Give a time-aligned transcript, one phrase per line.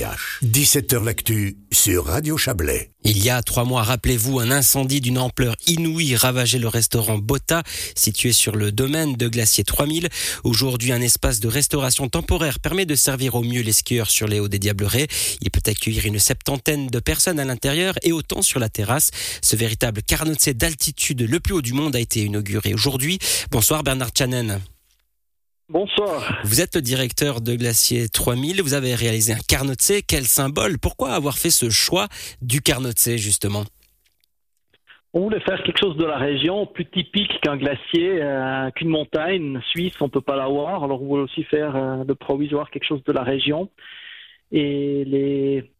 [0.00, 2.90] 17h L'actu sur Radio Chablais.
[3.04, 7.62] Il y a trois mois, rappelez-vous, un incendie d'une ampleur inouïe ravageait le restaurant Botta,
[7.94, 10.08] situé sur le domaine de Glacier 3000.
[10.44, 14.40] Aujourd'hui, un espace de restauration temporaire permet de servir au mieux les skieurs sur les
[14.40, 15.08] hauts des Diablerets.
[15.42, 19.10] Il peut accueillir une septantaine de personnes à l'intérieur et autant sur la terrasse.
[19.42, 23.18] Ce véritable carnotset d'altitude le plus haut du monde a été inauguré aujourd'hui.
[23.50, 24.60] Bonsoir Bernard Chanen.
[25.72, 26.40] Bonsoir.
[26.42, 28.60] Vous êtes le directeur de Glacier 3000.
[28.60, 30.02] Vous avez réalisé un carnotset.
[30.02, 30.78] Quel symbole?
[30.82, 32.08] Pourquoi avoir fait ce choix
[32.42, 33.62] du carnotset, justement?
[35.14, 39.60] On voulait faire quelque chose de la région, plus typique qu'un glacier, euh, qu'une montagne
[39.70, 40.82] suisse, on peut pas l'avoir.
[40.82, 43.70] Alors on voulait aussi faire euh, de provisoire quelque chose de la région.
[44.50, 45.70] Et les,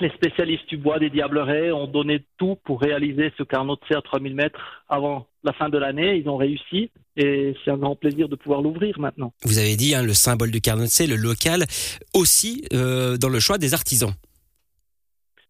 [0.00, 4.34] les spécialistes du bois des Diablerets ont donné tout pour réaliser ce carnotset à 3000
[4.34, 6.16] mètres avant la fin de l'année.
[6.16, 9.32] Ils ont réussi et c'est un grand plaisir de pouvoir l'ouvrir maintenant.
[9.44, 11.64] Vous avez dit hein, le symbole du carnotset, le local,
[12.14, 14.12] aussi euh, dans le choix des artisans.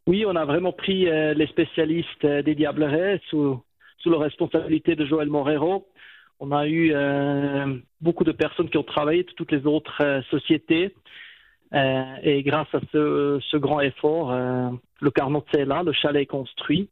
[0.06, 3.62] Oui, on a vraiment pris euh, les spécialistes euh, des Diablerets sous,
[3.98, 5.86] sous la responsabilité de Joël Morero.
[6.40, 6.94] On a eu
[8.00, 10.94] beaucoup de personnes qui ont travaillé de toutes les autres sociétés.
[11.72, 16.90] et grâce à ce, ce grand effort, le carnotset est là, le chalet est construit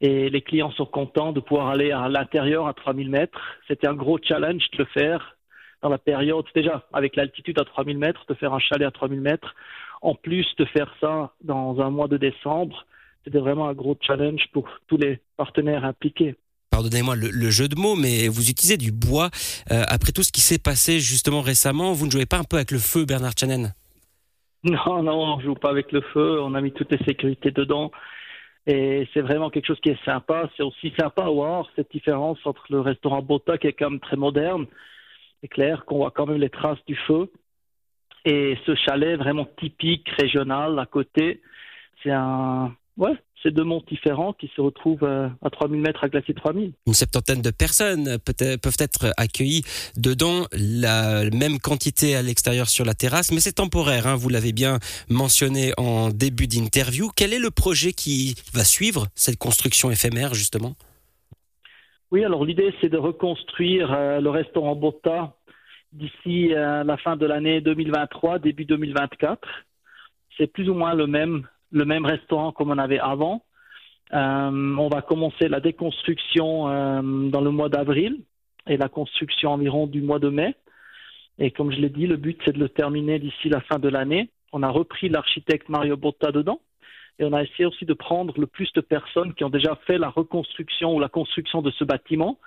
[0.00, 3.40] et les clients sont contents de pouvoir aller à l'intérieur à 3000 mètres.
[3.66, 5.36] C'était un gros challenge de le faire
[5.82, 9.20] dans la période, déjà avec l'altitude à 3000 mètres, de faire un chalet à 3000
[9.20, 9.54] mètres.
[10.02, 12.86] En plus de faire ça dans un mois de décembre,
[13.24, 16.36] c'était vraiment un gros challenge pour tous les partenaires impliqués.
[16.70, 19.30] Pardonnez-moi le, jeu de mots, mais vous utilisez du bois.
[19.72, 22.56] Euh, après tout ce qui s'est passé justement récemment, vous ne jouez pas un peu
[22.56, 23.74] avec le feu, Bernard Chanen?
[24.64, 26.40] Non, non, on joue pas avec le feu.
[26.40, 27.90] On a mis toutes les sécurités dedans.
[28.68, 30.50] Et c'est vraiment quelque chose qui est sympa.
[30.56, 33.98] C'est aussi sympa à voir cette différence entre le restaurant Bota, qui est quand même
[33.98, 34.66] très moderne.
[35.40, 37.32] C'est clair qu'on voit quand même les traces du feu.
[38.26, 41.40] Et ce chalet vraiment typique, régional, à côté,
[42.02, 46.08] c'est un, ouais, c'est deux monts différents qui se retrouvent euh, à 3000 mètres à
[46.08, 46.72] Glacier 3000.
[46.86, 49.62] Une septantaine de personnes peuvent être accueillies
[49.96, 54.52] dedans, la même quantité à l'extérieur sur la terrasse, mais c'est temporaire, hein, vous l'avez
[54.52, 57.10] bien mentionné en début d'interview.
[57.16, 60.74] Quel est le projet qui va suivre cette construction éphémère, justement?
[62.10, 65.34] Oui, alors l'idée, c'est de reconstruire euh, le restaurant Botta
[65.92, 69.46] d'ici euh, la fin de l'année 2023, début 2024.
[70.36, 73.42] C'est plus ou moins le même le même restaurant comme on avait avant.
[74.12, 78.20] Euh, on va commencer la déconstruction euh, dans le mois d'avril
[78.66, 80.54] et la construction environ du mois de mai.
[81.38, 83.88] Et comme je l'ai dit, le but c'est de le terminer d'ici la fin de
[83.88, 84.30] l'année.
[84.52, 86.60] On a repris l'architecte Mario Botta dedans
[87.18, 89.98] et on a essayé aussi de prendre le plus de personnes qui ont déjà fait
[89.98, 92.38] la reconstruction ou la construction de ce bâtiment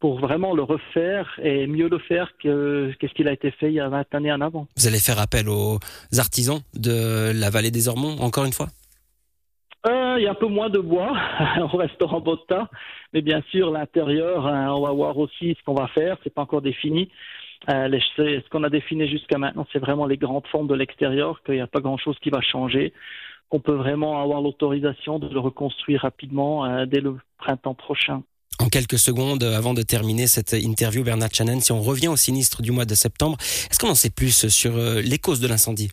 [0.00, 3.74] pour vraiment le refaire et mieux le faire que qu'est-ce qu'il a été fait il
[3.74, 4.66] y a 20 années en avant.
[4.76, 5.78] Vous allez faire appel aux
[6.18, 8.68] artisans de la vallée des Ormonts, encore une fois?
[9.86, 11.16] Euh, Il y a un peu moins de bois
[11.72, 12.68] au restaurant Botta,
[13.12, 16.42] mais bien sûr l'intérieur, hein, on va voir aussi ce qu'on va faire, c'est pas
[16.42, 17.10] encore défini.
[17.68, 21.54] Euh, ce qu'on a défini jusqu'à maintenant, c'est vraiment les grandes formes de l'extérieur, qu'il
[21.54, 22.94] n'y a pas grand-chose qui va changer,
[23.50, 28.22] qu'on peut vraiment avoir l'autorisation de le reconstruire rapidement euh, dès le printemps prochain.
[28.70, 32.70] Quelques secondes, avant de terminer cette interview, Bernard Channen, si on revient au sinistre du
[32.70, 35.90] mois de septembre, est-ce qu'on en sait plus sur euh, les causes de l'incendie?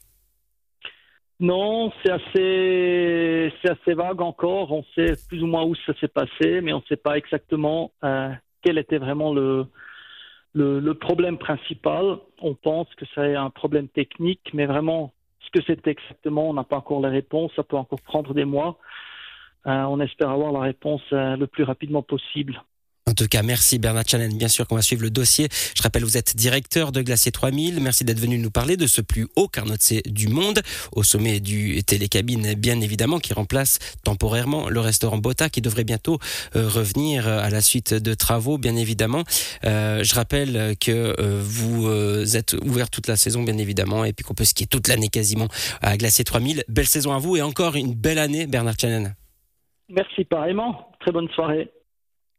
[1.40, 4.72] Non, c'est assez, vague encore.
[4.72, 7.92] On sait plus ou moins où ça s'est passé, mais on ne sait pas exactement
[8.04, 8.30] euh,
[8.64, 9.68] quel était vraiment le,
[10.54, 12.18] le, problème principal.
[12.42, 16.64] On pense que c'est un problème technique, mais vraiment, ce que c'est exactement, on n'a
[16.64, 17.52] pas encore les réponses.
[17.56, 18.78] Ça peut encore prendre des mois.
[19.68, 22.64] Euh, on espère avoir la réponse euh, le plus rapidement possible.
[23.06, 24.38] En tout cas, merci Bernard Chanen.
[24.38, 25.48] Bien sûr qu'on va suivre le dossier.
[25.76, 27.80] Je rappelle, vous êtes directeur de Glacier 3000.
[27.82, 30.62] Merci d'être venu nous parler de ce plus haut carnotset du monde,
[30.92, 36.20] au sommet du télécabine, bien évidemment, qui remplace temporairement le restaurant Botta, qui devrait bientôt
[36.58, 39.24] euh, revenir à la suite de travaux, bien évidemment.
[39.64, 41.88] je rappelle que vous
[42.36, 45.48] êtes ouvert toute la saison, bien évidemment, et puis qu'on peut skier toute l'année quasiment
[45.82, 46.66] à Glacier 3000.
[46.68, 49.16] Belle saison à vous et encore une belle année, Bernard Chanen.
[49.90, 50.92] Merci pareillement.
[51.00, 51.72] Très bonne soirée.